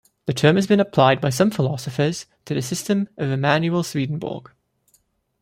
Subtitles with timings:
[0.25, 4.49] The term has been applied by some philosophers to the system of Emanuel Swedenborg.